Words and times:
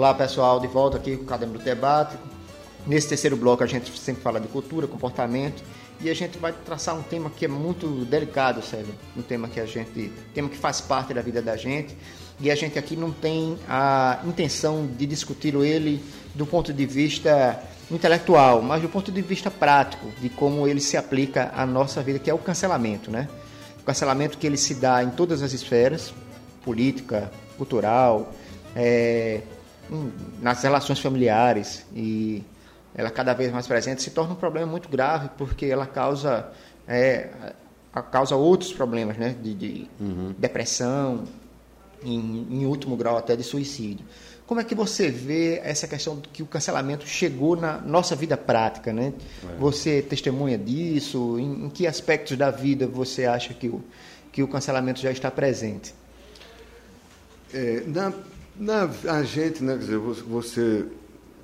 Olá 0.00 0.14
pessoal, 0.14 0.58
de 0.58 0.66
volta 0.66 0.96
aqui 0.96 1.14
com 1.14 1.24
o 1.24 1.26
Caderno 1.26 1.58
do 1.58 1.62
Debate. 1.62 2.16
Nesse 2.86 3.06
terceiro 3.06 3.36
bloco 3.36 3.62
a 3.62 3.66
gente 3.66 3.92
sempre 3.98 4.22
fala 4.22 4.40
de 4.40 4.48
cultura, 4.48 4.86
comportamento 4.86 5.62
e 6.00 6.08
a 6.08 6.14
gente 6.14 6.38
vai 6.38 6.54
traçar 6.54 6.96
um 6.96 7.02
tema 7.02 7.28
que 7.28 7.44
é 7.44 7.48
muito 7.48 7.86
delicado, 8.06 8.62
Sérgio. 8.62 8.94
Um 9.14 9.20
tema 9.20 9.46
que 9.46 9.60
a 9.60 9.66
gente, 9.66 10.10
tema 10.32 10.48
que 10.48 10.56
faz 10.56 10.80
parte 10.80 11.12
da 11.12 11.20
vida 11.20 11.42
da 11.42 11.54
gente 11.54 11.94
e 12.40 12.50
a 12.50 12.54
gente 12.54 12.78
aqui 12.78 12.96
não 12.96 13.12
tem 13.12 13.58
a 13.68 14.20
intenção 14.24 14.86
de 14.86 15.04
discutir 15.04 15.54
ele 15.54 16.02
do 16.34 16.46
ponto 16.46 16.72
de 16.72 16.86
vista 16.86 17.62
intelectual, 17.90 18.62
mas 18.62 18.80
do 18.80 18.88
ponto 18.88 19.12
de 19.12 19.20
vista 19.20 19.50
prático, 19.50 20.10
de 20.18 20.30
como 20.30 20.66
ele 20.66 20.80
se 20.80 20.96
aplica 20.96 21.52
à 21.54 21.66
nossa 21.66 22.02
vida, 22.02 22.18
que 22.18 22.30
é 22.30 22.32
o 22.32 22.38
cancelamento, 22.38 23.10
né? 23.10 23.28
O 23.78 23.84
cancelamento 23.84 24.38
que 24.38 24.46
ele 24.46 24.56
se 24.56 24.76
dá 24.76 25.04
em 25.04 25.10
todas 25.10 25.42
as 25.42 25.52
esferas, 25.52 26.10
política, 26.64 27.30
cultural, 27.58 28.32
é, 28.74 29.42
nas 30.40 30.62
relações 30.62 30.98
familiares 31.00 31.84
e 31.94 32.42
ela 32.94 33.10
cada 33.10 33.32
vez 33.34 33.52
mais 33.52 33.66
presente 33.66 34.02
se 34.02 34.10
torna 34.10 34.32
um 34.32 34.36
problema 34.36 34.66
muito 34.66 34.88
grave 34.88 35.30
porque 35.36 35.66
ela 35.66 35.86
causa 35.86 36.50
é, 36.86 37.30
causa 38.10 38.36
outros 38.36 38.72
problemas, 38.72 39.16
né? 39.16 39.34
De, 39.40 39.54
de 39.54 39.88
uhum. 39.98 40.34
depressão, 40.38 41.24
em, 42.02 42.46
em 42.50 42.66
último 42.66 42.96
grau 42.96 43.16
até 43.16 43.34
de 43.34 43.42
suicídio. 43.42 44.04
Como 44.46 44.60
é 44.60 44.64
que 44.64 44.74
você 44.74 45.08
vê 45.08 45.60
essa 45.62 45.86
questão 45.86 46.18
de 46.18 46.28
que 46.28 46.42
o 46.42 46.46
cancelamento 46.46 47.06
chegou 47.06 47.54
na 47.54 47.78
nossa 47.78 48.16
vida 48.16 48.36
prática, 48.36 48.92
né? 48.92 49.12
É. 49.44 49.56
Você 49.58 50.02
testemunha 50.02 50.58
disso? 50.58 51.38
Em, 51.38 51.66
em, 51.66 51.70
que 51.70 51.86
aspectos 51.86 52.36
da 52.36 52.50
vida 52.50 52.86
você 52.86 53.26
acha 53.26 53.54
que 53.54 53.68
o, 53.68 53.82
que 54.32 54.42
o 54.42 54.48
cancelamento 54.48 55.00
já 55.00 55.12
está 55.12 55.30
presente? 55.30 55.94
É, 57.54 57.84
na, 57.86 58.12
na, 58.60 58.88
a 59.08 59.22
gente, 59.22 59.64
né, 59.64 59.72
quer 59.72 59.78
dizer, 59.80 59.98
você 59.98 60.86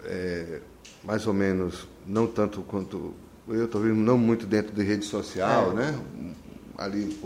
é, 0.05 0.61
mais 1.03 1.27
ou 1.27 1.33
menos, 1.33 1.89
não 2.07 2.27
tanto 2.27 2.61
quanto 2.63 3.15
eu 3.49 3.65
estou 3.65 3.81
vendo, 3.81 3.95
não 3.95 4.19
muito 4.19 4.47
dentro 4.47 4.75
de 4.75 4.83
rede 4.83 5.05
social, 5.05 5.73
é. 5.73 5.75
né? 5.75 5.99
Ali 6.77 7.19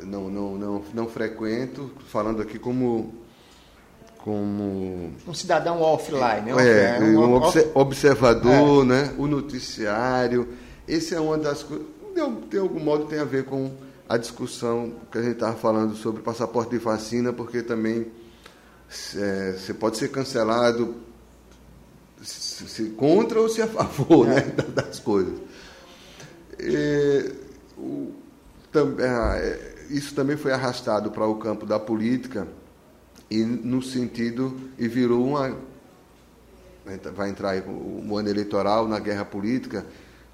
não, 0.00 0.28
não, 0.28 0.58
não, 0.58 0.82
não 0.92 1.08
frequento, 1.08 1.90
falando 2.08 2.42
aqui 2.42 2.58
como 2.58 3.14
como 4.18 5.10
um 5.26 5.34
cidadão 5.34 5.80
offline, 5.80 6.52
né? 6.52 6.52
É, 6.58 6.96
é 6.98 7.00
um, 7.00 7.36
um 7.36 7.40
observador, 7.74 8.84
é. 8.84 8.86
né? 8.86 9.14
O 9.18 9.26
noticiário. 9.26 10.48
Esse 10.86 11.14
é 11.14 11.20
uma 11.20 11.36
das 11.36 11.64
coisas. 11.64 11.86
De 12.48 12.58
algum 12.58 12.78
modo 12.78 13.06
tem 13.06 13.18
a 13.18 13.24
ver 13.24 13.44
com 13.44 13.72
a 14.08 14.16
discussão 14.16 14.92
que 15.10 15.18
a 15.18 15.22
gente 15.22 15.32
estava 15.32 15.56
falando 15.56 15.96
sobre 15.96 16.22
passaporte 16.22 16.70
de 16.70 16.78
vacina, 16.78 17.32
porque 17.32 17.62
também 17.62 18.06
você 18.92 19.72
pode 19.72 19.96
ser 19.96 20.08
cancelado 20.08 20.94
se, 22.22 22.68
se, 22.68 22.84
contra 22.90 23.40
ou 23.40 23.48
se 23.48 23.62
a 23.62 23.66
favor 23.66 24.28
é. 24.28 24.34
né, 24.34 24.54
das 24.74 25.00
coisas. 25.00 25.38
E, 26.60 27.32
o, 27.78 28.12
tam, 28.70 28.94
é, 28.98 29.74
isso 29.90 30.14
também 30.14 30.36
foi 30.36 30.52
arrastado 30.52 31.10
para 31.10 31.26
o 31.26 31.36
campo 31.36 31.64
da 31.64 31.78
política 31.78 32.46
e 33.30 33.42
no 33.42 33.82
sentido 33.82 34.70
e 34.78 34.86
virou 34.86 35.26
uma 35.26 35.56
vai 37.14 37.30
entrar 37.30 37.62
o 37.68 38.18
ano 38.18 38.28
eleitoral 38.28 38.88
na 38.88 38.98
guerra 38.98 39.24
política 39.24 39.86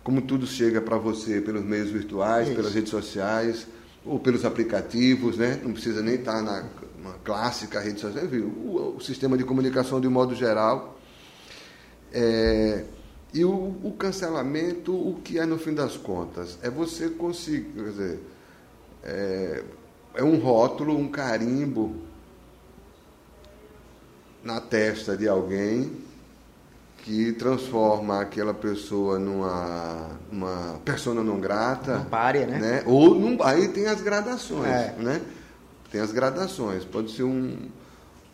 como 0.02 0.22
tudo 0.22 0.46
chega 0.46 0.80
para 0.80 0.96
você 0.96 1.40
pelos 1.40 1.62
meios 1.62 1.90
virtuais 1.90 2.46
Isso. 2.46 2.56
pelas 2.56 2.74
redes 2.74 2.90
sociais 2.90 3.66
ou 4.04 4.18
pelos 4.18 4.44
aplicativos 4.44 5.36
né? 5.36 5.60
Não 5.62 5.72
precisa 5.72 6.02
nem 6.02 6.14
estar 6.14 6.42
na 6.42 6.64
clássica 7.24 7.80
rede 7.80 8.00
social. 8.00 8.26
Viu 8.26 8.46
o, 8.46 8.96
o, 8.96 9.00
sistema 9.00 9.36
de 9.36 9.44
comunicação 9.44 10.00
de 10.00 10.08
modo 10.08 10.34
geral 10.34 10.98
é, 12.12 12.84
e 13.32 13.44
o, 13.44 13.76
o, 13.82 13.94
cancelamento 13.98 14.92
o 14.92 15.20
que 15.22 15.38
é 15.38 15.44
no 15.44 15.58
fim 15.58 15.74
das 15.74 15.96
contas? 15.96 16.58
É 16.62 16.70
você 16.70 17.10
conseguir 17.10 17.72
quer 17.74 17.90
dizer 17.90 18.20
é, 19.02 19.64
é 20.14 20.24
um 20.24 20.38
rótulo 20.38 20.96
um 20.96 21.08
carimbo 21.08 21.96
na 24.42 24.60
testa 24.60 25.16
de 25.16 25.28
alguém 25.28 26.07
que 27.08 27.32
transforma 27.32 28.20
aquela 28.20 28.52
pessoa 28.52 29.18
numa 29.18 30.10
uma 30.30 30.78
persona 30.84 31.24
não 31.24 31.40
grata. 31.40 32.06
Párea, 32.10 32.46
né? 32.46 32.58
né? 32.58 32.82
Ou 32.84 33.14
num, 33.14 33.42
aí 33.42 33.68
tem 33.68 33.86
as 33.86 34.02
gradações, 34.02 34.66
é. 34.66 34.94
né? 34.98 35.22
Tem 35.90 36.02
as 36.02 36.12
gradações. 36.12 36.84
Pode 36.84 37.10
ser 37.12 37.22
um, 37.22 37.56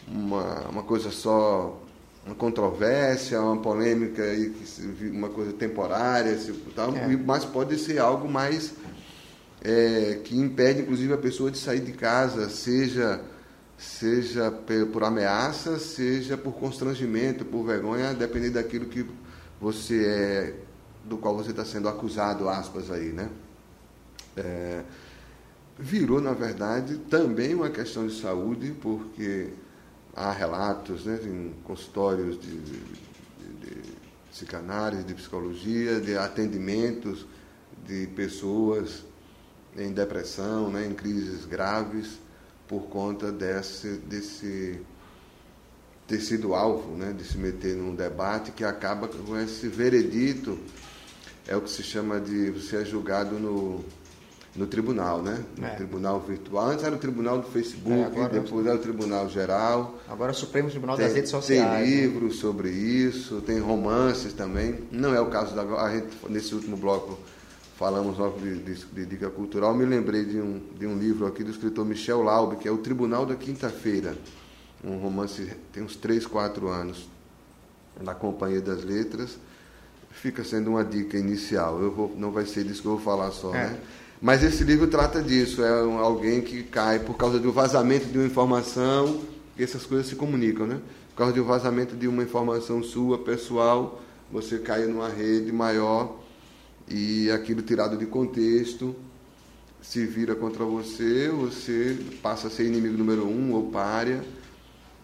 uma, 0.09 0.63
uma 0.69 0.83
coisa 0.83 1.13
só, 1.13 1.81
uma 2.27 2.35
controvérsia, 2.35 3.41
uma 3.41 3.59
polêmica, 3.59 4.25
uma 5.13 5.29
coisa 5.29 5.53
temporária, 5.53 6.37
tal, 6.75 6.97
é. 6.97 7.17
mas 7.17 7.45
pode 7.45 7.79
ser 7.79 8.01
algo 8.01 8.29
mais 8.29 8.75
é, 9.63 10.19
que 10.25 10.37
impede, 10.37 10.81
inclusive, 10.81 11.13
a 11.13 11.19
pessoa 11.19 11.49
de 11.49 11.59
sair 11.59 11.81
de 11.81 11.93
casa, 11.93 12.51
seja 12.51 13.21
seja 13.77 14.51
por 14.93 15.05
ameaça, 15.05 15.79
seja 15.79 16.37
por 16.37 16.55
constrangimento, 16.55 17.45
por 17.45 17.65
vergonha, 17.65 18.15
dependendo 18.15 18.55
daquilo 18.55 18.87
que 18.87 19.07
você 19.61 20.07
é, 20.07 20.55
do 21.05 21.19
qual 21.19 21.37
você 21.37 21.51
está 21.51 21.65
sendo 21.65 21.89
acusado, 21.89 22.49
aspas 22.49 22.91
aí, 22.91 23.13
né? 23.13 23.29
É, 24.37 24.83
virou, 25.79 26.21
na 26.21 26.33
verdade, 26.33 26.99
também 27.11 27.55
uma 27.55 27.71
questão 27.71 28.07
de 28.07 28.21
saúde, 28.21 28.75
porque 28.81 29.51
há 30.15 30.33
relatos 30.33 31.05
né, 31.05 31.19
em 31.25 31.55
consultórios 31.65 32.41
de, 32.41 32.61
de, 32.61 32.79
de 32.79 33.05
de 35.07 35.15
psicologia, 35.15 36.01
de 36.01 36.17
atendimentos 36.17 37.27
de 37.87 38.07
pessoas 38.09 39.05
em 39.77 39.93
depressão, 39.93 40.71
né, 40.71 40.87
em 40.87 40.95
crises 40.95 41.45
graves, 41.45 42.19
por 42.69 42.83
conta 42.85 43.31
desse, 43.31 43.97
desse 43.99 44.81
ter 46.07 46.21
sido 46.21 46.55
alvo, 46.55 46.97
né, 46.97 47.13
de 47.13 47.25
se 47.25 47.39
meter 47.39 47.77
num 47.77 47.95
debate 47.95 48.53
que 48.53 48.65
acaba 48.65 49.09
com 49.09 49.39
esse 49.39 49.69
veredito, 49.69 50.59
é 51.47 51.57
o 51.57 51.61
que 51.61 51.71
se 51.71 51.83
chama 51.83 52.21
de 52.21 52.51
você 52.51 52.77
é 52.77 52.85
julgado 52.85 53.39
no, 53.39 53.85
no 54.57 54.67
tribunal, 54.67 55.23
né? 55.23 55.45
No 55.59 55.67
é. 55.67 55.71
tribunal 55.71 56.21
virtual. 56.21 56.71
Antes 56.71 56.85
era 56.85 56.95
o 56.95 56.99
tribunal 56.99 57.39
do 57.39 57.49
Facebook, 57.49 58.19
é, 58.19 58.29
depois 58.29 58.67
era 58.67 58.77
o 58.77 58.79
tribunal 58.79 59.29
geral. 59.29 59.99
Agora 60.09 60.31
é 60.31 60.35
o 60.35 60.37
Supremo 60.37 60.71
Tribunal 60.71 60.97
tem, 60.97 61.07
das 61.07 61.15
Redes 61.15 61.31
Sociais. 61.31 61.87
Tem 61.87 61.87
né? 61.87 62.03
livros 62.03 62.37
né? 62.37 62.41
sobre 62.41 62.71
isso, 62.71 63.43
tem 63.43 63.59
romances 63.59 64.33
também. 64.33 64.79
Não 64.91 65.15
é 65.15 65.21
o 65.21 65.27
caso 65.27 65.55
da. 65.55 65.63
A 65.63 65.95
gente, 65.95 66.09
nesse 66.29 66.55
último 66.55 66.77
bloco, 66.77 67.19
falamos 67.77 68.19
logo 68.19 68.39
de, 68.39 68.59
de, 68.59 68.75
de, 68.75 69.07
dica 69.07 69.29
cultural, 69.31 69.75
me 69.75 69.85
lembrei 69.85 70.25
de 70.25 70.41
um, 70.41 70.61
de 70.79 70.87
um 70.87 70.97
livro 70.97 71.27
aqui 71.27 71.43
do 71.43 71.51
escritor 71.51 71.85
Michel 71.85 72.23
Laube, 72.23 72.57
que 72.57 72.69
é 72.69 72.71
O 72.71 72.79
Tribunal 72.79 73.27
da 73.27 73.35
Quinta-feira, 73.35 74.17
um 74.85 74.99
romance 74.99 75.51
tem 75.73 75.83
uns 75.83 75.97
3, 75.97 76.27
4 76.27 76.69
anos, 76.69 77.09
na 78.01 78.15
Companhia 78.15 78.61
das 78.61 78.85
Letras. 78.85 79.39
Fica 80.11 80.45
sendo 80.45 80.71
uma 80.71 80.85
dica 80.85 81.17
inicial. 81.17 81.81
Eu 81.81 81.91
vou, 81.91 82.15
não 82.17 82.31
vai 82.31 82.45
ser 82.45 82.65
disso 82.65 82.83
que 82.83 82.89
eu 82.89 82.93
vou 82.93 83.01
falar 83.01 83.31
só, 83.33 83.49
é. 83.55 83.71
né? 83.71 83.81
Mas 84.21 84.43
esse 84.43 84.63
livro 84.63 84.87
trata 84.87 85.23
disso, 85.23 85.63
é 85.63 85.81
alguém 85.99 86.41
que 86.41 86.63
cai 86.63 86.99
por 86.99 87.15
causa 87.17 87.39
do 87.39 87.53
vazamento 87.53 88.07
de 88.07 88.19
uma 88.19 88.27
informação, 88.27 89.21
essas 89.59 89.85
coisas 89.85 90.07
se 90.07 90.17
comunicam, 90.17 90.67
né? 90.67 90.81
Por 91.11 91.17
causa 91.17 91.33
do 91.33 91.45
vazamento 91.45 91.97
de 91.97 92.07
uma 92.07 92.23
informação 92.23 92.83
sua, 92.83 93.19
pessoal, 93.19 94.01
você 94.31 94.59
cai 94.59 94.87
numa 94.87 95.09
rede 95.09 95.53
maior 95.53 96.24
e 96.89 97.31
aquilo 97.31 97.63
tirado 97.63 97.97
de 97.97 98.07
contexto 98.07 98.95
se 99.81 100.07
vira 100.07 100.35
contra 100.35 100.65
você, 100.65 101.29
você 101.29 101.99
passa 102.23 102.47
a 102.47 102.51
ser 102.51 102.67
inimigo 102.67 102.97
número 102.97 103.27
um 103.27 103.53
ou 103.53 103.71
párea 103.71 104.25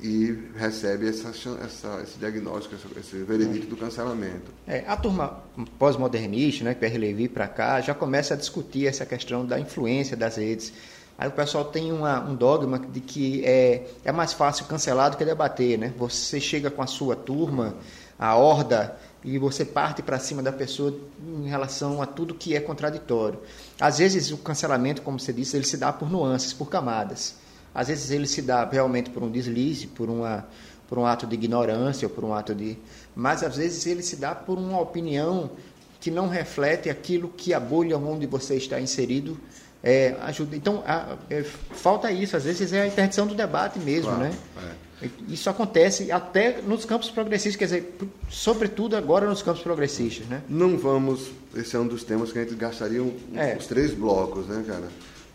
e 0.03 0.49
recebe 0.57 1.07
essa, 1.07 1.29
essa, 1.29 2.01
esse 2.03 2.19
diagnóstico, 2.19 2.75
esse 2.99 3.17
veredito 3.19 3.67
do 3.67 3.77
cancelamento. 3.77 4.51
É, 4.67 4.83
a 4.87 4.97
turma 4.97 5.43
pós-modernista, 5.79 6.65
né, 6.65 6.75
Pierre 6.75 6.97
Levy 6.97 7.29
para 7.29 7.47
cá, 7.47 7.81
já 7.83 7.93
começa 7.93 8.33
a 8.33 8.37
discutir 8.37 8.87
essa 8.87 9.05
questão 9.05 9.45
da 9.45 9.61
influência 9.61 10.17
das 10.17 10.37
redes. 10.37 10.73
Aí 11.19 11.29
o 11.29 11.33
pessoal 11.33 11.67
tem 11.67 11.93
uma, 11.93 12.21
um 12.21 12.35
dogma 12.35 12.79
de 12.79 13.01
que 13.01 13.45
é, 13.45 13.87
é 14.03 14.11
mais 14.11 14.33
fácil 14.33 14.65
cancelar 14.65 15.11
do 15.11 15.19
que 15.19 15.25
debater, 15.27 15.79
né? 15.79 15.93
Você 15.99 16.41
chega 16.41 16.71
com 16.71 16.81
a 16.81 16.87
sua 16.87 17.15
turma, 17.15 17.75
a 18.19 18.35
horda 18.37 18.97
e 19.25 19.39
você 19.39 19.65
parte 19.65 20.03
para 20.03 20.19
cima 20.19 20.43
da 20.43 20.53
pessoa 20.53 20.99
em 21.23 21.49
relação 21.49 22.01
a 22.01 22.07
tudo 22.07 22.35
que 22.35 22.57
é 22.57 22.61
contraditório. 22.61 23.39
Às 23.79 23.99
vezes 23.99 24.31
o 24.31 24.39
cancelamento, 24.39 25.03
como 25.03 25.19
você 25.19 25.33
disse, 25.33 25.57
ele 25.57 25.67
se 25.67 25.77
dá 25.77 25.93
por 25.93 26.11
nuances, 26.11 26.53
por 26.53 26.69
camadas. 26.69 27.35
Às 27.75 27.89
vezes 27.89 28.11
ele 28.11 28.27
se 28.27 28.43
dá 28.43 28.65
realmente 28.65 29.11
por 29.11 29.23
um 29.23 29.31
deslize, 29.31 29.87
por 29.87 30.09
uma 30.09 30.47
por 30.89 30.99
um 30.99 31.07
ato 31.07 31.25
de 31.25 31.35
ignorância 31.35 32.09
ou 32.09 32.13
por 32.13 32.25
um 32.25 32.35
ato 32.35 32.53
de, 32.53 32.77
mas 33.15 33.45
às 33.45 33.57
vezes 33.57 33.87
ele 33.87 34.03
se 34.03 34.17
dá 34.17 34.35
por 34.35 34.59
uma 34.59 34.81
opinião 34.81 35.53
que 36.01 36.11
não 36.11 36.27
reflete 36.27 36.91
aquilo 36.91 37.29
que 37.29 37.55
a 37.55 37.61
bolha 37.61 37.97
onde 37.97 38.27
você 38.27 38.57
está 38.57 38.81
inserido 38.81 39.39
é, 39.83 40.17
ajuda. 40.23 40.57
Então 40.57 40.83
a, 40.87 41.17
é, 41.29 41.43
falta 41.43 42.11
isso. 42.11 42.37
Às 42.37 42.45
vezes 42.45 42.73
é 42.73 42.83
a 42.83 42.87
interdição 42.87 43.27
do 43.27 43.35
debate 43.35 43.79
mesmo, 43.79 44.11
claro, 44.11 44.25
né? 44.25 44.33
É. 44.57 44.90
Isso 45.29 45.49
acontece 45.49 46.13
até 46.13 46.61
nos 46.61 46.85
campos 46.85 47.11
progressistas, 47.11 47.57
quer 47.57 47.65
dizer, 47.65 47.95
sobretudo 48.29 48.97
agora 48.97 49.27
nos 49.27 49.43
campos 49.43 49.63
progressistas, 49.63 50.27
né? 50.27 50.43
Não 50.49 50.77
vamos, 50.77 51.31
esse 51.55 51.75
é 51.75 51.79
um 51.79 51.87
dos 51.87 52.05
temas 52.05 52.33
que 52.33 52.39
a 52.39 52.43
gente 52.43 52.55
gastaria 52.55 53.03
um, 53.03 53.17
é. 53.35 53.57
os 53.57 53.67
três 53.67 53.95
blocos, 53.95 54.47
né, 54.47 54.63
cara? 54.67 54.89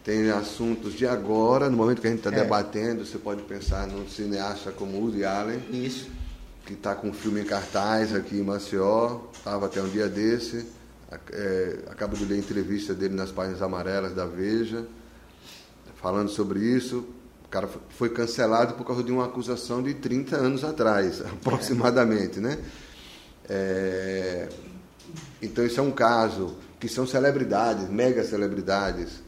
Tem 0.04 0.30
assuntos 0.30 0.94
de 0.94 1.08
agora, 1.08 1.68
no 1.68 1.76
momento 1.76 2.00
que 2.00 2.06
a 2.06 2.12
gente 2.12 2.20
está 2.20 2.30
é. 2.30 2.44
debatendo, 2.44 3.04
você 3.04 3.18
pode 3.18 3.42
pensar 3.42 3.88
num 3.88 4.08
cineasta 4.08 4.72
como 4.72 5.00
Woody 5.00 5.26
Allen. 5.26 5.60
Isso. 5.72 6.10
Que 6.64 6.74
está 6.74 6.94
com 6.94 7.10
um 7.10 7.14
filme 7.14 7.42
em 7.42 7.44
cartaz 7.44 8.14
aqui 8.14 8.38
em 8.38 8.44
Maceió, 8.44 9.22
estava 9.34 9.66
até 9.66 9.82
um 9.82 9.90
dia 9.90 10.08
desse. 10.08 10.68
É, 11.32 11.80
acabo 11.90 12.16
de 12.16 12.26
ler 12.26 12.36
a 12.36 12.38
entrevista 12.38 12.94
dele 12.94 13.16
nas 13.16 13.32
páginas 13.32 13.64
amarelas 13.64 14.14
da 14.14 14.26
Veja, 14.26 14.86
falando 15.96 16.30
sobre 16.30 16.60
isso 16.60 17.15
o 17.46 17.48
cara 17.48 17.70
foi 17.90 18.10
cancelado 18.10 18.74
por 18.74 18.86
causa 18.86 19.04
de 19.04 19.12
uma 19.12 19.26
acusação 19.26 19.82
de 19.82 19.94
30 19.94 20.36
anos 20.36 20.64
atrás, 20.64 21.22
aproximadamente, 21.22 22.40
né? 22.40 22.58
É... 23.48 24.50
Então, 25.42 25.64
isso 25.64 25.80
é 25.80 25.84
um 25.84 25.92
caso 25.92 26.56
que 26.80 26.90
são 26.90 27.06
celebridades, 27.06 27.88
mega 27.88 28.24
celebridades. 28.24 29.22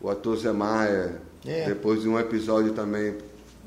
O 0.00 0.10
ator 0.10 0.36
Zé 0.36 0.52
Maia, 0.52 1.20
é. 1.44 1.66
depois 1.66 2.02
de 2.02 2.08
um 2.08 2.18
episódio 2.18 2.72
também 2.74 3.16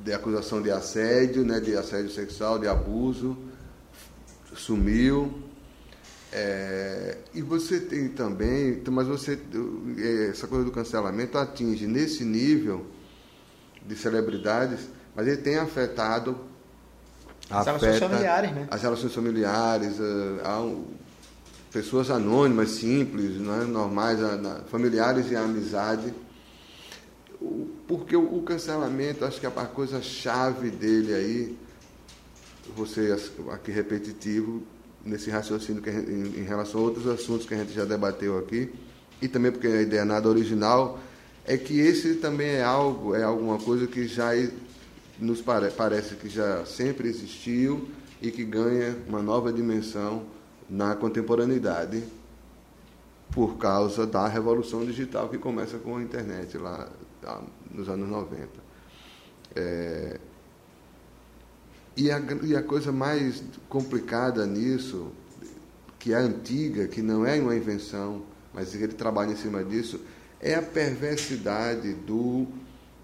de 0.03 0.13
acusação 0.13 0.61
de 0.61 0.69
assédio, 0.69 1.43
né, 1.43 1.59
de 1.59 1.75
assédio 1.75 2.11
sexual, 2.11 2.59
de 2.59 2.67
abuso, 2.67 3.35
sumiu. 4.55 5.33
É, 6.31 7.17
e 7.33 7.41
você 7.41 7.79
tem 7.79 8.09
também, 8.09 8.79
mas 8.91 9.07
você 9.07 9.39
essa 10.29 10.45
coisa 10.45 10.65
do 10.65 10.71
cancelamento 10.71 11.37
atinge 11.37 11.87
nesse 11.87 12.23
nível 12.23 12.85
de 13.87 13.95
celebridades, 13.95 14.81
mas 15.15 15.27
ele 15.27 15.37
tem 15.37 15.57
afetado 15.57 16.37
as 17.49 17.65
relações 17.65 17.99
familiares, 17.99 18.51
né? 18.51 18.67
As 18.69 18.81
relações 18.81 19.15
familiares, 19.15 19.99
um, 19.99 20.83
pessoas 21.71 22.11
anônimas, 22.11 22.71
simples, 22.71 23.37
né, 23.37 23.63
normais, 23.65 24.19
familiares 24.69 25.31
e 25.31 25.35
a 25.35 25.41
amizade. 25.41 26.13
Porque 27.87 28.15
o, 28.15 28.41
cancelamento, 28.41 29.23
acho 29.23 29.39
que 29.39 29.45
a 29.45 29.51
coisa 29.51 30.01
chave 30.01 30.69
dele 30.69 31.13
aí, 31.13 31.57
você 32.75 33.15
aqui 33.51 33.71
repetitivo, 33.71 34.63
nesse 35.05 35.29
raciocínio 35.29 35.81
que 35.81 35.89
em, 35.89 36.41
em 36.41 36.43
relação 36.43 36.81
a 36.81 36.83
outros 36.83 37.07
assuntos 37.07 37.45
que 37.45 37.53
a 37.53 37.57
gente 37.57 37.71
já 37.71 37.85
debateu 37.85 38.37
aqui, 38.37 38.73
e 39.21 39.27
também 39.27 39.51
porque 39.51 39.67
a 39.67 39.81
ideia 39.81 40.01
é 40.01 40.05
nada 40.05 40.27
original, 40.27 40.99
é 41.47 41.57
que 41.57 41.79
esse 41.79 42.15
também 42.15 42.49
é 42.49 42.63
algo, 42.63 43.15
é 43.15 43.23
alguma 43.23 43.57
coisa 43.57 43.87
que 43.87 44.05
já 44.05 44.31
nos 45.17 45.41
pare, 45.41 45.71
parece 45.71 46.15
que 46.15 46.27
já 46.27 46.65
sempre 46.65 47.07
existiu 47.07 47.87
e 48.21 48.29
que 48.29 48.43
ganha 48.43 48.97
uma 49.07 49.21
nova 49.21 49.51
dimensão 49.51 50.25
na 50.69 50.93
contemporaneidade 50.95 52.03
por 53.31 53.57
causa 53.57 54.05
da 54.05 54.27
revolução 54.27 54.85
digital 54.85 55.29
que 55.29 55.37
começa 55.37 55.77
com 55.77 55.95
a 55.95 56.03
internet 56.03 56.57
lá 56.57 56.89
nos 57.71 57.87
anos 57.87 58.09
90. 58.09 58.47
É, 59.55 60.19
e, 61.95 62.11
a, 62.11 62.21
e 62.43 62.55
a 62.55 62.61
coisa 62.61 62.91
mais 62.91 63.41
complicada 63.69 64.45
nisso, 64.45 65.11
que 65.97 66.13
é 66.13 66.17
antiga, 66.17 66.87
que 66.87 67.01
não 67.01 67.25
é 67.25 67.39
uma 67.39 67.55
invenção, 67.55 68.23
mas 68.53 68.75
ele 68.75 68.93
trabalha 68.93 69.31
em 69.31 69.35
cima 69.35 69.63
disso, 69.63 69.99
é 70.41 70.55
a 70.55 70.61
perversidade 70.61 71.93
do 71.93 72.47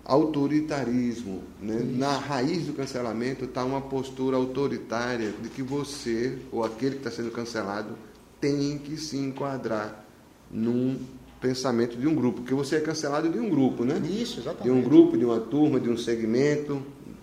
autoritarismo. 0.06 1.44
Né? 1.62 1.80
Na 1.96 2.18
raiz 2.18 2.66
do 2.66 2.74
cancelamento 2.74 3.46
está 3.46 3.64
uma 3.64 3.82
postura 3.82 4.38
autoritária 4.38 5.34
de 5.42 5.50
que 5.50 5.62
você, 5.62 6.38
ou 6.52 6.64
aquele 6.64 6.96
que 6.96 7.08
está 7.08 7.12
sendo 7.12 7.32
cancelado, 7.32 7.98
tem 8.40 8.78
que 8.78 8.98
se 8.98 9.18
enquadrar 9.18 10.06
num 10.52 11.00
pensamento 11.40 11.98
de 11.98 12.08
um 12.08 12.16
grupo, 12.16 12.42
porque 12.42 12.54
você 12.54 12.78
é 12.78 12.80
cancelado 12.80 13.30
de 13.30 13.38
um 13.38 13.50
grupo, 13.50 13.84
né? 13.84 14.02
Isso, 14.06 14.40
exatamente. 14.40 14.64
De 14.64 14.72
um 14.72 14.82
grupo, 14.82 15.18
de 15.18 15.26
uma 15.26 15.40
turma, 15.40 15.80
de 15.80 15.90
um 15.90 15.98
segmento, 15.98 16.82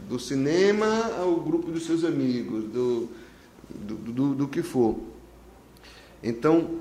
do 0.08 0.18
cinema 0.18 0.86
ao 1.18 1.36
grupo 1.36 1.70
dos 1.70 1.86
seus 1.86 2.04
amigos, 2.04 2.64
do, 2.64 3.08
do, 3.70 3.94
do, 3.94 4.34
do 4.34 4.48
que 4.48 4.62
for. 4.62 4.98
Então, 6.22 6.80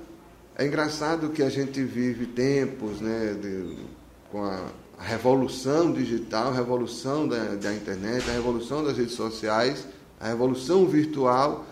é 0.59 0.65
engraçado 0.65 1.29
que 1.29 1.41
a 1.41 1.49
gente 1.49 1.81
vive 1.81 2.25
tempos 2.25 2.99
né, 2.99 3.33
de, 3.41 3.77
com 4.29 4.43
a, 4.43 4.61
revolução 4.99 5.93
digital, 5.93 6.49
a 6.49 6.53
revolução 6.53 7.25
da, 7.25 7.55
da 7.55 7.73
internet, 7.73 8.29
a 8.29 8.33
revolução 8.33 8.83
das 8.83 8.97
redes 8.97 9.13
sociais, 9.13 9.87
a 10.19 10.27
revolução 10.27 10.85
virtual, 10.85 11.65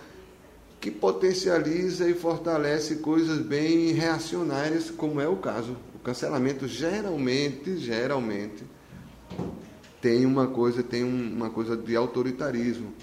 que 0.80 0.90
potencializa 0.90 2.10
e 2.10 2.14
fortalece 2.14 2.96
coisas 2.96 3.40
bem 3.40 3.92
reacionárias, 3.92 4.90
como 4.90 5.20
é 5.20 5.28
o 5.28 5.36
caso. 5.36 5.76
O 5.94 6.00
cancelamento 6.00 6.66
geralmente, 6.66 7.78
geralmente, 7.78 8.64
tem 10.00 10.26
uma 10.26 10.48
coisa, 10.48 10.82
tem 10.82 11.04
uma 11.04 11.50
coisa 11.50 11.76
de 11.76 11.94
autoritarismo 11.94 12.94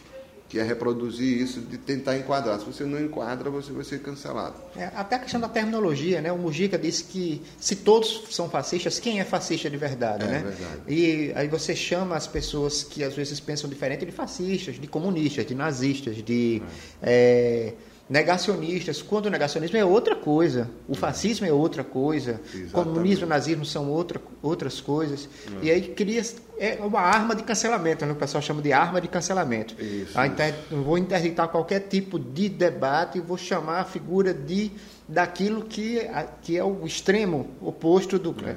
que 0.48 0.58
é 0.58 0.62
reproduzir 0.62 1.40
isso, 1.40 1.60
de 1.60 1.78
tentar 1.78 2.16
enquadrar. 2.16 2.58
Se 2.58 2.64
você 2.64 2.84
não 2.84 3.00
enquadra, 3.00 3.50
você 3.50 3.72
vai 3.72 3.84
ser 3.84 4.00
cancelado. 4.00 4.54
É, 4.76 4.90
até 4.94 5.16
a 5.16 5.18
questão 5.18 5.40
da 5.40 5.48
terminologia, 5.48 6.20
né? 6.20 6.30
O 6.30 6.38
Mujica 6.38 6.78
disse 6.78 7.04
que 7.04 7.42
se 7.58 7.76
todos 7.76 8.24
são 8.30 8.48
fascistas, 8.48 8.98
quem 8.98 9.20
é 9.20 9.24
fascista 9.24 9.68
de 9.68 9.76
verdade, 9.76 10.24
é, 10.24 10.28
né? 10.28 10.38
Verdade. 10.40 10.82
E 10.86 11.32
aí 11.34 11.48
você 11.48 11.74
chama 11.74 12.14
as 12.14 12.26
pessoas 12.26 12.84
que 12.84 13.02
às 13.02 13.14
vezes 13.14 13.40
pensam 13.40 13.68
diferente 13.68 14.04
de 14.04 14.12
fascistas, 14.12 14.76
de 14.76 14.86
comunistas, 14.86 15.46
de 15.46 15.54
nazistas, 15.54 16.16
de... 16.16 16.62
É. 17.02 17.72
É, 17.80 17.93
negacionistas, 18.08 19.00
quando 19.00 19.26
o 19.26 19.30
negacionismo 19.30 19.78
é 19.78 19.84
outra 19.84 20.14
coisa, 20.14 20.70
o 20.86 20.94
fascismo 20.94 21.46
é 21.46 21.52
outra 21.52 21.82
coisa, 21.82 22.40
o 22.68 22.70
comunismo 22.70 23.24
e 23.24 23.28
nazismo 23.28 23.64
são 23.64 23.90
outra, 23.90 24.20
outras 24.42 24.80
coisas, 24.80 25.28
é. 25.62 25.66
e 25.66 25.70
aí 25.70 25.82
cria 25.88 26.22
é 26.56 26.78
uma 26.80 27.00
arma 27.00 27.34
de 27.34 27.42
cancelamento, 27.42 28.06
né? 28.06 28.12
o 28.12 28.16
pessoal 28.16 28.40
chama 28.40 28.62
de 28.62 28.72
arma 28.72 29.00
de 29.00 29.08
cancelamento. 29.08 29.74
Isso, 29.82 30.12
ah, 30.14 30.26
inter, 30.26 30.54
vou 30.70 30.96
interditar 30.96 31.48
qualquer 31.48 31.80
tipo 31.80 32.18
de 32.18 32.48
debate 32.48 33.18
e 33.18 33.20
vou 33.20 33.36
chamar 33.36 33.80
a 33.80 33.84
figura 33.84 34.32
de 34.32 34.70
daquilo 35.06 35.64
que, 35.64 36.00
que 36.42 36.56
é 36.56 36.64
o 36.64 36.86
extremo 36.86 37.50
oposto 37.60 38.18
do 38.18 38.34
é. 38.46 38.56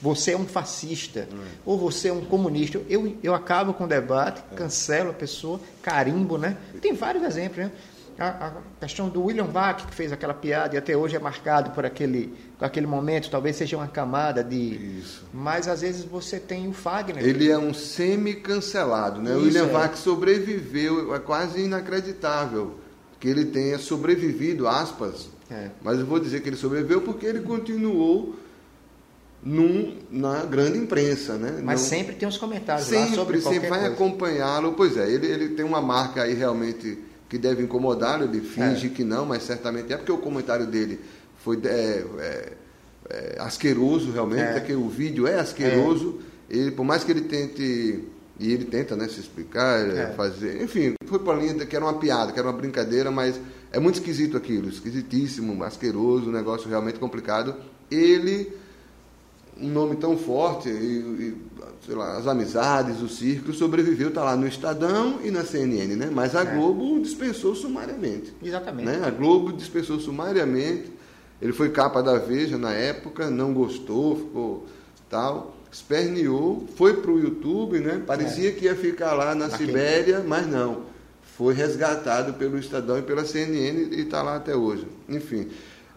você 0.00 0.32
é 0.32 0.36
um 0.36 0.46
fascista 0.46 1.20
é. 1.20 1.26
ou 1.64 1.78
você 1.78 2.08
é 2.08 2.12
um 2.12 2.24
comunista. 2.24 2.80
Eu, 2.88 3.16
eu 3.22 3.34
acabo 3.34 3.72
com 3.72 3.84
o 3.84 3.88
debate, 3.88 4.42
é. 4.52 4.54
cancelo 4.54 5.10
a 5.10 5.14
pessoa, 5.14 5.60
carimbo, 5.82 6.36
né? 6.36 6.56
Tem 6.80 6.92
vários 6.92 7.24
exemplos, 7.24 7.64
né? 7.64 7.72
A, 8.20 8.48
a, 8.48 8.52
questão 8.78 9.08
do 9.08 9.24
William 9.24 9.46
Bach, 9.46 9.86
que 9.86 9.94
fez 9.94 10.12
aquela 10.12 10.34
piada 10.34 10.74
e 10.74 10.78
até 10.78 10.94
hoje 10.94 11.16
é 11.16 11.18
marcado 11.18 11.70
por 11.70 11.86
aquele, 11.86 12.34
aquele 12.60 12.86
momento, 12.86 13.30
talvez 13.30 13.56
seja 13.56 13.78
uma 13.78 13.88
camada 13.88 14.44
de. 14.44 14.98
Isso. 15.00 15.24
Mas 15.32 15.66
às 15.66 15.80
vezes 15.80 16.04
você 16.04 16.38
tem 16.38 16.68
o 16.68 16.72
Fagner. 16.74 17.24
Ele 17.24 17.50
é 17.50 17.56
um 17.56 17.72
semi-cancelado, 17.72 19.22
né? 19.22 19.30
Isso, 19.30 19.40
o 19.40 19.44
William 19.44 19.66
é. 19.66 19.72
Bach 19.72 19.96
sobreviveu, 19.96 21.14
é 21.14 21.18
quase 21.18 21.62
inacreditável 21.62 22.78
que 23.18 23.26
ele 23.26 23.46
tenha 23.46 23.78
sobrevivido, 23.78 24.68
aspas. 24.68 25.30
É. 25.50 25.70
Mas 25.82 25.98
eu 25.98 26.04
vou 26.04 26.20
dizer 26.20 26.42
que 26.42 26.48
ele 26.50 26.56
sobreviveu 26.56 27.00
porque 27.00 27.24
ele 27.24 27.40
continuou 27.40 28.36
num, 29.42 29.96
na 30.10 30.44
grande 30.44 30.76
imprensa, 30.76 31.38
né? 31.38 31.60
Mas 31.62 31.80
Não, 31.80 31.88
sempre 31.88 32.14
tem 32.16 32.28
os 32.28 32.36
comentários 32.36 32.86
sempre, 32.86 33.08
lá 33.10 33.14
sobre 33.14 33.40
sempre 33.40 33.68
vai 33.70 33.86
acompanhá-lo. 33.86 34.74
Pois 34.74 34.98
é, 34.98 35.10
ele, 35.10 35.26
ele 35.26 35.48
tem 35.50 35.64
uma 35.64 35.80
marca 35.80 36.22
aí 36.22 36.34
realmente 36.34 37.08
que 37.30 37.38
deve 37.38 37.62
incomodá-lo, 37.62 38.24
ele 38.24 38.40
finge 38.40 38.88
é. 38.88 38.90
que 38.90 39.04
não, 39.04 39.24
mas 39.24 39.44
certamente 39.44 39.92
é 39.92 39.96
porque 39.96 40.10
o 40.10 40.18
comentário 40.18 40.66
dele 40.66 40.98
foi 41.36 41.60
é, 41.64 42.04
é, 42.18 42.52
é 43.08 43.36
asqueroso 43.38 44.10
realmente, 44.10 44.42
é. 44.42 44.60
que 44.60 44.74
o 44.74 44.88
vídeo 44.88 45.28
é 45.28 45.38
asqueroso, 45.38 46.18
é. 46.50 46.56
ele, 46.56 46.72
por 46.72 46.84
mais 46.84 47.04
que 47.04 47.12
ele 47.12 47.20
tente, 47.22 48.04
e 48.36 48.52
ele 48.52 48.64
tenta 48.64 48.96
né, 48.96 49.06
se 49.06 49.20
explicar, 49.20 49.78
é. 49.88 50.12
fazer, 50.14 50.60
enfim, 50.60 50.94
foi 51.06 51.20
para 51.20 51.34
a 51.34 51.40
linha 51.40 51.54
que 51.64 51.76
era 51.76 51.84
uma 51.84 52.00
piada, 52.00 52.32
que 52.32 52.38
era 52.38 52.48
uma 52.48 52.56
brincadeira, 52.56 53.12
mas 53.12 53.40
é 53.72 53.78
muito 53.78 54.00
esquisito 54.00 54.36
aquilo, 54.36 54.68
esquisitíssimo, 54.68 55.62
asqueroso, 55.62 56.28
um 56.28 56.32
negócio 56.32 56.68
realmente 56.68 56.98
complicado. 56.98 57.54
Ele, 57.88 58.52
um 59.60 59.68
nome 59.68 59.96
tão 59.96 60.16
forte, 60.16 60.68
e, 60.68 60.72
e 60.72 61.36
sei 61.84 61.94
lá, 61.94 62.16
as 62.16 62.26
amizades, 62.26 63.00
o 63.00 63.08
círculo, 63.08 63.52
sobreviveu, 63.54 64.08
está 64.08 64.22
lá 64.22 64.36
no 64.36 64.46
Estadão 64.46 65.20
e 65.22 65.30
na 65.30 65.44
CNN, 65.44 65.96
né? 65.96 66.10
Mas 66.12 66.34
a 66.34 66.42
é. 66.42 66.44
Globo 66.44 67.00
dispensou 67.00 67.54
sumariamente. 67.54 68.34
Exatamente. 68.42 68.86
Né? 68.86 69.00
A 69.04 69.10
Globo 69.10 69.52
dispensou 69.52 69.98
sumariamente. 69.98 70.90
Ele 71.40 71.52
foi 71.52 71.70
capa 71.70 72.02
da 72.02 72.18
Veja 72.18 72.58
na 72.58 72.72
época, 72.72 73.30
não 73.30 73.54
gostou, 73.54 74.16
ficou 74.16 74.66
tal, 75.08 75.56
esperneou, 75.72 76.68
foi 76.76 76.94
para 77.00 77.10
o 77.10 77.18
YouTube, 77.18 77.80
né? 77.80 78.02
Parecia 78.06 78.50
é. 78.50 78.52
que 78.52 78.66
ia 78.66 78.74
ficar 78.74 79.14
lá 79.14 79.34
na 79.34 79.48
Naquele... 79.48 79.72
Sibéria, 79.72 80.24
mas 80.26 80.46
não. 80.46 80.82
Foi 81.36 81.54
resgatado 81.54 82.34
pelo 82.34 82.58
Estadão 82.58 82.98
e 82.98 83.02
pela 83.02 83.24
CNN 83.24 83.94
e 83.94 84.02
está 84.02 84.22
lá 84.22 84.36
até 84.36 84.54
hoje. 84.54 84.86
Enfim. 85.08 85.48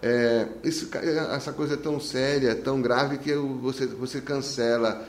É, 0.05 0.47
isso, 0.65 0.89
essa 1.33 1.53
coisa 1.53 1.75
é 1.75 1.77
tão 1.77 1.97
séria, 1.97 2.53
tão 2.53 2.81
grave 2.81 3.19
que 3.19 3.33
você, 3.33 3.87
você 3.87 4.19
cancela 4.19 5.07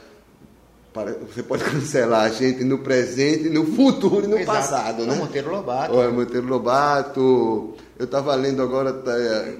você 1.28 1.42
pode 1.42 1.64
cancelar 1.66 2.26
a 2.26 2.28
gente 2.28 2.62
no 2.62 2.78
presente, 2.78 3.48
no 3.48 3.66
futuro 3.66 4.24
e 4.24 4.28
no 4.28 4.38
Exato. 4.38 4.58
passado, 4.58 5.04
né? 5.04 5.12
O 5.12 5.16
Monteiro 5.16 5.50
Lobato. 5.50 5.92
O 5.92 6.12
Monteiro 6.12 6.46
Lobato. 6.46 7.74
Eu 7.98 8.04
estava 8.04 8.34
lendo 8.36 8.62
agora, 8.62 8.92
tá, 8.92 9.12
é, 9.12 9.56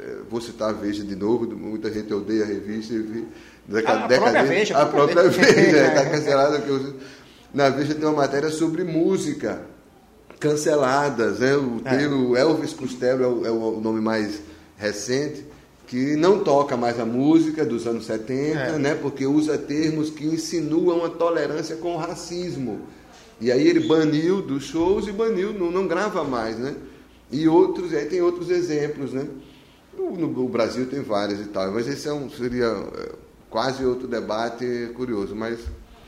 é, 0.00 0.16
vou 0.28 0.40
citar 0.40 0.70
a 0.70 0.72
Veja 0.72 1.04
de 1.04 1.14
novo, 1.14 1.46
muita 1.56 1.92
gente 1.92 2.12
odeia 2.12 2.42
a 2.42 2.46
revista. 2.46 2.92
a, 3.86 4.04
a 4.04 4.08
própria 4.08 4.42
Veja. 4.42 4.78
A 4.78 4.86
própria 4.86 5.28
Veja, 5.28 5.86
está 5.86 6.06
cancelada. 6.10 6.64
Na 7.52 7.68
Veja 7.70 7.94
tem 7.94 8.04
uma 8.04 8.16
matéria 8.22 8.50
sobre 8.50 8.82
música 8.82 9.62
canceladas. 10.40 11.38
Né? 11.38 11.54
O, 11.54 12.36
é. 12.36 12.40
Elvis 12.40 12.72
Costello 12.72 13.22
é 13.22 13.28
o, 13.28 13.46
é 13.46 13.50
o 13.50 13.80
nome 13.80 14.00
mais 14.00 14.40
recente 14.76 15.44
que 15.86 16.16
não 16.16 16.42
toca 16.42 16.76
mais 16.76 16.98
a 16.98 17.04
música 17.04 17.64
dos 17.64 17.86
anos 17.86 18.06
70, 18.06 18.58
é. 18.58 18.78
né, 18.78 18.94
porque 18.94 19.26
usa 19.26 19.58
termos 19.58 20.10
que 20.10 20.24
insinuam 20.24 21.04
a 21.04 21.10
tolerância 21.10 21.76
com 21.76 21.94
o 21.94 21.98
racismo. 21.98 22.80
E 23.40 23.52
aí 23.52 23.66
ele 23.66 23.86
baniu 23.86 24.40
dos 24.40 24.64
shows 24.64 25.06
e 25.06 25.12
baniu, 25.12 25.52
não, 25.52 25.70
não 25.70 25.86
grava 25.86 26.24
mais, 26.24 26.58
né? 26.58 26.74
E 27.30 27.48
outros, 27.48 27.92
aí 27.92 28.06
tem 28.06 28.22
outros 28.22 28.48
exemplos, 28.48 29.12
né? 29.12 29.26
No, 29.96 30.16
no, 30.16 30.48
Brasil 30.48 30.86
tem 30.86 31.02
vários 31.02 31.40
e 31.40 31.46
tal, 31.46 31.70
mas 31.72 31.86
esse 31.86 32.08
é 32.08 32.12
um, 32.12 32.28
seria 32.30 32.66
é, 32.66 33.12
quase 33.50 33.84
outro 33.84 34.08
debate 34.08 34.90
curioso, 34.94 35.34
mas 35.34 35.60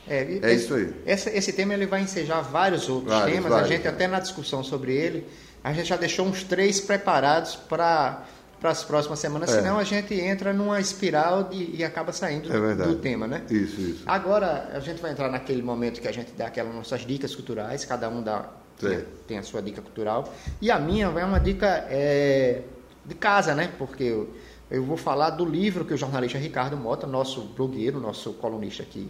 é, 0.07 0.39
é 0.41 0.53
esse, 0.53 0.65
isso 0.65 0.73
aí. 0.73 0.93
Esse, 1.05 1.29
esse 1.29 1.53
tema 1.53 1.73
ele 1.73 1.85
vai 1.85 2.01
ensejar 2.01 2.41
vários 2.41 2.89
outros 2.89 3.13
vários, 3.13 3.35
temas, 3.35 3.51
vários, 3.51 3.69
a 3.69 3.73
gente 3.75 3.87
até 3.87 4.07
na 4.07 4.19
discussão 4.19 4.63
sobre 4.63 4.93
ele, 4.93 5.25
a 5.63 5.73
gente 5.73 5.87
já 5.87 5.97
deixou 5.97 6.25
uns 6.25 6.43
três 6.43 6.79
preparados 6.79 7.55
para 7.55 8.25
para 8.67 8.71
as 8.71 8.83
próximas 8.83 9.19
semanas, 9.19 9.49
é. 9.49 9.53
senão 9.53 9.79
a 9.79 9.83
gente 9.85 10.13
entra 10.13 10.51
numa 10.51 10.77
espiral 10.79 11.45
de, 11.45 11.75
e 11.77 11.85
acaba 11.85 12.11
saindo 12.11 12.51
é 12.51 12.75
do 12.75 12.95
tema, 12.95 13.25
né? 13.25 13.43
Isso, 13.49 13.79
isso. 13.79 14.03
Agora 14.05 14.69
a 14.73 14.79
gente 14.81 15.01
vai 15.01 15.11
entrar 15.11 15.31
naquele 15.31 15.61
momento 15.61 16.01
que 16.01 16.07
a 16.07 16.11
gente 16.11 16.33
dá 16.33 16.47
aquelas 16.47 16.75
nossas 16.75 17.05
dicas 17.05 17.33
culturais, 17.33 17.85
cada 17.85 18.09
um 18.09 18.21
dá 18.21 18.49
tem, 18.77 19.05
tem, 19.25 19.37
a 19.37 19.43
sua 19.43 19.61
dica 19.61 19.81
cultural. 19.81 20.33
E 20.61 20.69
a 20.69 20.77
minha 20.77 21.05
é 21.05 21.25
uma 21.25 21.39
dica 21.39 21.87
é, 21.89 22.63
de 23.05 23.15
casa, 23.15 23.55
né? 23.55 23.71
Porque 23.77 24.03
eu, 24.03 24.33
eu 24.69 24.83
vou 24.83 24.97
falar 24.97 25.29
do 25.29 25.45
livro 25.45 25.85
que 25.85 25.93
o 25.93 25.97
jornalista 25.97 26.37
Ricardo 26.37 26.75
Mota, 26.75 27.07
nosso 27.07 27.41
blogueiro, 27.41 28.01
nosso 28.01 28.33
colunista 28.33 28.83
aqui, 28.83 29.09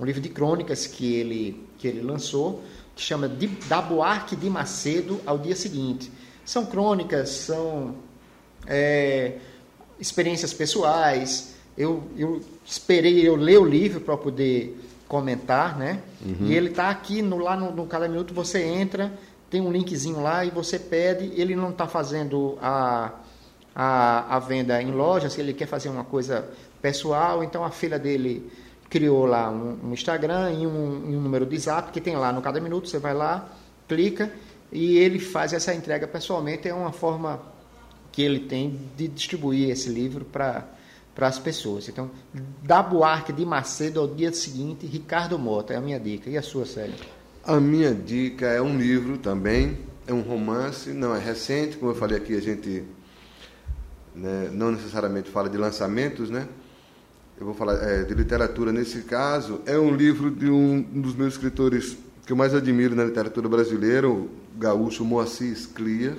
um 0.00 0.04
livro 0.04 0.20
de 0.20 0.30
crônicas 0.30 0.84
que 0.84 1.14
ele, 1.14 1.64
que 1.78 1.86
ele 1.86 2.02
lançou, 2.02 2.60
que 2.96 3.02
chama 3.02 3.28
de, 3.28 3.46
Da 3.68 3.80
Buarque 3.80 4.34
de 4.34 4.50
Macedo 4.50 5.20
ao 5.24 5.38
Dia 5.38 5.54
Seguinte. 5.54 6.10
São 6.44 6.66
crônicas, 6.66 7.28
são 7.28 7.94
é, 8.66 9.34
experiências 9.98 10.52
pessoais. 10.52 11.54
Eu, 11.76 12.04
eu 12.16 12.40
esperei 12.64 13.26
eu 13.26 13.36
ler 13.36 13.58
o 13.58 13.64
livro 13.64 14.00
para 14.00 14.16
poder 14.16 14.78
comentar, 15.06 15.78
né? 15.78 16.00
Uhum. 16.24 16.46
E 16.46 16.54
ele 16.54 16.70
está 16.70 16.90
aqui 16.90 17.22
no, 17.22 17.38
lá 17.38 17.56
no, 17.56 17.70
no, 17.70 17.86
Cada 17.86 18.08
Minuto, 18.08 18.34
você 18.34 18.62
entra, 18.62 19.12
tem 19.48 19.60
um 19.60 19.70
linkzinho 19.70 20.20
lá 20.20 20.44
e 20.44 20.50
você 20.50 20.78
pede. 20.78 21.32
Ele 21.40 21.54
não 21.54 21.70
está 21.70 21.86
fazendo 21.86 22.58
a, 22.60 23.12
a, 23.74 24.36
a 24.36 24.38
venda 24.38 24.80
em 24.82 24.90
lojas, 24.90 25.38
ele 25.38 25.52
quer 25.52 25.66
fazer 25.66 25.88
uma 25.88 26.04
coisa 26.04 26.48
pessoal, 26.82 27.42
então 27.44 27.64
a 27.64 27.70
filha 27.70 27.98
dele 27.98 28.50
criou 28.88 29.26
lá 29.26 29.50
um, 29.50 29.78
um 29.84 29.92
Instagram 29.92 30.52
e 30.52 30.66
um, 30.66 30.70
um, 30.70 31.20
número 31.20 31.44
de 31.44 31.58
zap 31.58 31.90
que 31.90 32.00
tem 32.00 32.16
lá 32.16 32.32
no 32.32 32.40
Cada 32.40 32.60
Minuto, 32.60 32.88
você 32.88 32.98
vai 32.98 33.14
lá, 33.14 33.48
clica 33.88 34.32
e 34.72 34.98
ele 34.98 35.18
faz 35.18 35.52
essa 35.52 35.74
entrega 35.74 36.06
pessoalmente. 36.06 36.68
É 36.68 36.74
uma 36.74 36.92
forma 36.92 37.40
que 38.16 38.22
ele 38.22 38.40
tem 38.40 38.80
de 38.96 39.08
distribuir 39.08 39.68
esse 39.68 39.90
livro 39.90 40.24
para 40.24 40.66
para 41.14 41.28
as 41.28 41.38
pessoas. 41.38 41.88
Então, 41.88 42.10
da 42.62 42.82
Buarque 42.82 43.32
de 43.32 43.44
Macedo 43.44 44.00
ao 44.00 44.06
dia 44.06 44.30
seguinte, 44.34 44.84
Ricardo 44.84 45.38
Mota 45.38 45.72
é 45.72 45.76
a 45.78 45.80
minha 45.80 45.98
dica. 45.98 46.28
E 46.28 46.36
a 46.36 46.42
sua, 46.42 46.66
Célia? 46.66 46.94
A 47.42 47.58
minha 47.58 47.94
dica 47.94 48.44
é 48.44 48.60
um 48.60 48.76
livro 48.76 49.16
também, 49.16 49.78
é 50.06 50.12
um 50.12 50.20
romance, 50.20 50.90
não 50.90 51.16
é 51.16 51.18
recente, 51.18 51.78
como 51.78 51.92
eu 51.92 51.94
falei 51.94 52.18
aqui, 52.18 52.36
a 52.36 52.40
gente 52.40 52.84
né, 54.14 54.50
não 54.52 54.72
necessariamente 54.72 55.30
fala 55.30 55.48
de 55.48 55.56
lançamentos, 55.56 56.28
né? 56.28 56.46
Eu 57.40 57.46
vou 57.46 57.54
falar 57.54 57.82
é, 57.82 58.02
de 58.02 58.12
literatura 58.12 58.70
nesse 58.70 59.00
caso. 59.02 59.62
É 59.64 59.78
um 59.78 59.94
livro 59.94 60.30
de 60.30 60.50
um, 60.50 60.82
dos 60.82 61.14
meus 61.14 61.32
escritores 61.32 61.96
que 62.26 62.32
eu 62.32 62.36
mais 62.36 62.54
admiro 62.54 62.94
na 62.94 63.04
literatura 63.04 63.48
brasileira, 63.48 64.06
o 64.06 64.28
gaúcho 64.58 65.02
Moacir 65.02 65.56
Scliar, 65.56 66.16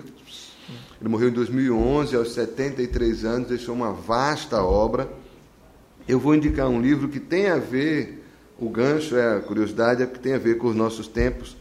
ele 1.00 1.10
morreu 1.10 1.30
em 1.30 1.34
2011, 1.34 2.16
aos 2.16 2.34
73 2.34 3.26
anos, 3.26 3.48
deixou 3.48 3.74
uma 3.76 3.94
vasta 3.94 4.62
obra. 4.62 5.10
Eu 6.08 6.20
vou 6.20 6.36
indicar 6.36 6.68
um 6.68 6.82
livro 6.82 7.08
que 7.08 7.20
tem 7.20 7.48
a 7.48 7.58
ver, 7.58 8.26
o 8.60 8.70
gancho 8.70 9.16
é 9.16 9.38
a 9.38 9.40
curiosidade, 9.40 10.04
é 10.04 10.06
que 10.06 10.20
tem 10.20 10.34
a 10.34 10.40
ver 10.40 10.58
com 10.58 10.68
os 10.68 10.76
nossos 10.76 11.08
tempos, 11.08 11.56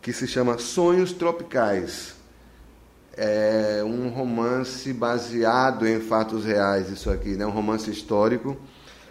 que 0.00 0.12
se 0.12 0.26
chama 0.26 0.58
Sonhos 0.58 1.12
Tropicais. 1.12 2.14
É 3.16 3.82
um 3.84 4.08
romance 4.08 4.92
baseado 4.92 5.86
em 5.86 6.00
fatos 6.00 6.44
reais, 6.44 6.88
isso 6.88 7.10
aqui, 7.10 7.30
né? 7.30 7.44
um 7.44 7.50
romance 7.50 7.90
histórico. 7.90 8.56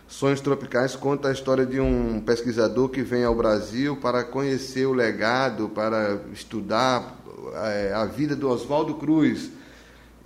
Sonhos 0.10 0.42
Tropicais 0.42 0.96
conta 0.96 1.28
a 1.28 1.32
história 1.32 1.63
de 1.63 1.80
um 1.80 2.20
pesquisador 2.20 2.89
que 2.89 3.04
vem 3.04 3.24
ao 3.24 3.36
Brasil 3.36 3.96
para 3.96 4.24
conhecer 4.24 4.88
o 4.88 4.92
legado, 4.92 5.70
para 5.70 6.20
estudar 6.34 7.22
é, 7.54 7.94
a 7.94 8.06
vida 8.06 8.36
do 8.36 8.50
Oswaldo 8.50 8.96
Cruz. 8.96 9.51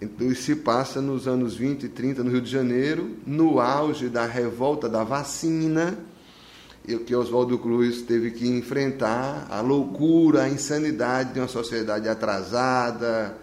Então, 0.02 0.34
se 0.34 0.56
passa 0.56 1.02
nos 1.02 1.28
anos 1.28 1.56
20 1.56 1.84
e 1.84 1.90
30 1.90 2.24
no 2.24 2.32
Rio 2.32 2.42
de 2.42 2.50
Janeiro, 2.50 3.18
no 3.28 3.60
auge 3.60 4.08
da 4.08 4.26
revolta 4.26 4.88
da 4.88 5.04
vacina, 5.04 5.98
e 6.88 6.98
que 6.98 7.14
Oswaldo 7.14 7.60
Cruz 7.60 8.04
teve 8.04 8.32
que 8.32 8.48
enfrentar 8.48 9.48
a 9.50 9.60
loucura, 9.60 10.44
a 10.44 10.50
insanidade 10.50 11.34
de 11.34 11.42
uma 11.42 11.48
sociedade 11.50 12.08
atrasada, 12.08 13.38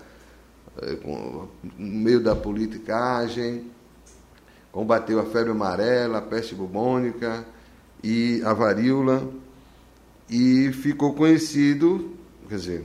é, 0.81 0.97
no 1.05 1.51
meio 1.79 2.21
da 2.21 2.35
politicagem, 2.35 3.70
combateu 4.73 5.19
a 5.21 5.25
febre 5.25 5.51
amarela, 5.51 6.19
a 6.19 6.23
peste 6.23 6.55
bubônica 6.55 7.45
e 8.03 8.41
a 8.45 8.53
varíola, 8.53 9.29
e 10.29 10.73
ficou 10.73 11.15
conhecido, 11.15 12.15
quer 12.49 12.57
dizer, 12.57 12.85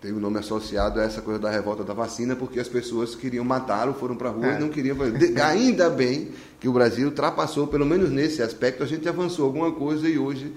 tem 0.00 0.12
o 0.12 0.16
um 0.16 0.20
nome 0.20 0.38
associado 0.38 1.00
a 1.00 1.02
essa 1.02 1.20
coisa 1.20 1.40
da 1.40 1.50
revolta 1.50 1.82
da 1.82 1.92
vacina, 1.92 2.36
porque 2.36 2.60
as 2.60 2.68
pessoas 2.68 3.16
queriam 3.16 3.44
matá-lo, 3.44 3.94
foram 3.94 4.16
para 4.16 4.28
a 4.28 4.32
rua 4.32 4.46
é. 4.46 4.56
e 4.56 4.60
não 4.60 4.68
queriam. 4.68 4.96
Ainda 5.44 5.90
bem 5.90 6.30
que 6.60 6.68
o 6.68 6.72
Brasil 6.72 7.08
ultrapassou, 7.08 7.66
pelo 7.66 7.84
menos 7.84 8.10
nesse 8.10 8.40
aspecto, 8.40 8.82
a 8.82 8.86
gente 8.86 9.08
avançou 9.08 9.44
alguma 9.44 9.72
coisa 9.72 10.08
e 10.08 10.16
hoje, 10.16 10.52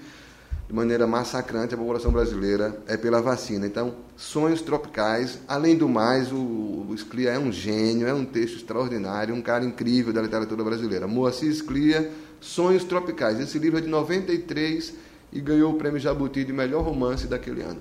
de 0.68 0.74
maneira 0.74 1.06
massacrante, 1.06 1.74
a 1.74 1.78
população 1.78 2.12
brasileira 2.12 2.80
é 2.86 2.96
pela 2.96 3.20
vacina. 3.20 3.66
Então, 3.66 3.94
sonhos 4.16 4.62
tropicais. 4.62 5.38
Além 5.46 5.76
do 5.76 5.88
mais, 5.88 6.32
o, 6.32 6.36
o 6.36 6.96
é 7.26 7.38
um 7.38 7.52
gênio, 7.52 8.06
é 8.06 8.14
um 8.14 8.24
texto 8.24 8.56
extraordinário, 8.56 9.34
um 9.34 9.42
cara 9.42 9.64
incrível 9.64 10.12
da 10.12 10.22
literatura 10.22 10.64
brasileira. 10.64 11.06
Moacir 11.06 11.50
Sclia, 11.52 12.10
Sonhos 12.40 12.84
Tropicais. 12.84 13.38
Esse 13.38 13.58
livro 13.58 13.78
é 13.78 13.82
de 13.82 13.88
93 13.88 14.94
e 15.32 15.40
ganhou 15.40 15.72
o 15.72 15.78
prêmio 15.78 15.98
Jabuti 15.98 16.44
de 16.44 16.52
melhor 16.52 16.82
romance 16.82 17.26
daquele 17.26 17.62
ano. 17.62 17.80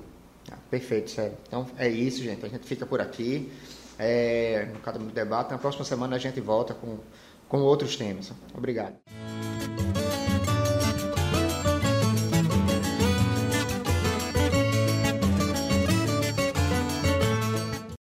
Ah, 0.52 0.58
perfeito, 0.70 1.12
sério. 1.12 1.38
Então 1.48 1.68
é 1.78 1.90
isso, 1.90 2.22
gente. 2.22 2.46
A 2.46 2.50
gente 2.50 2.66
fica 2.66 2.86
por 2.86 3.02
aqui. 3.02 3.52
É, 3.98 4.68
no 4.74 4.80
Cada 4.80 4.98
Debate. 5.00 5.52
Na 5.52 5.58
próxima 5.58 5.86
semana 5.86 6.16
a 6.16 6.20
gente 6.20 6.40
volta 6.42 6.74
com, 6.74 6.98
com 7.48 7.60
outros 7.60 7.96
temas. 7.96 8.32
Obrigado. 8.54 8.96